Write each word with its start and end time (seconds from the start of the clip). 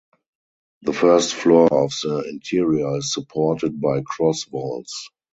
The 0.81 0.93
first 0.93 1.35
floor 1.35 1.67
of 1.71 1.91
the 2.01 2.25
interior 2.27 2.95
is 2.97 3.13
supported 3.13 3.79
by 3.79 4.01
cross 4.01 4.45
vaults. 4.45 5.11